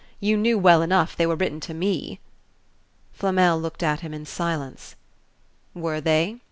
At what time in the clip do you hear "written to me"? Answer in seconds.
1.35-2.19